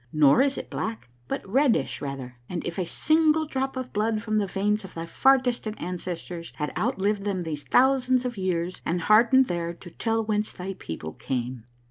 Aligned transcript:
Nor 0.11 0.41
is 0.41 0.57
it 0.57 0.71
black, 0.71 1.09
but 1.27 1.47
reddish 1.47 2.01
rather, 2.01 2.39
as 2.49 2.61
if 2.65 2.79
a 2.79 2.87
single 2.87 3.45
drop 3.45 3.77
of 3.77 3.93
blood 3.93 4.23
from 4.23 4.39
the 4.39 4.47
veins 4.47 4.83
of 4.83 4.95
thy 4.95 5.05
far 5.05 5.37
distant 5.37 5.79
ancestors 5.79 6.53
had 6.55 6.75
outlived 6.75 7.23
them 7.23 7.43
these 7.43 7.65
thousands 7.65 8.25
of 8.25 8.35
years 8.35 8.81
and 8.83 9.01
hardened 9.01 9.45
there 9.45 9.75
to 9.75 9.91
tell 9.91 10.23
whence 10.25 10.53
thy 10.53 10.73
people 10.73 11.13
came." 11.13 11.65